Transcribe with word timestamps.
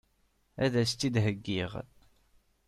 Ad 0.63 0.73
as-tt-id-heggiɣ? 0.81 1.71